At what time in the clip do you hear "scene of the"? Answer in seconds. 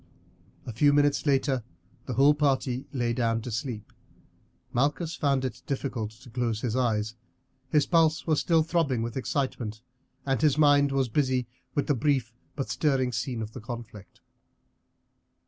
13.11-13.61